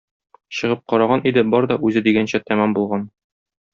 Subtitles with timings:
[0.59, 3.05] Чыгып караган иде, бар да үзе дигәнчә тәмам булган.